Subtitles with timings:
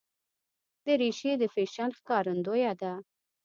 [0.85, 2.93] دریشي د فیشن ښکارندویه ده.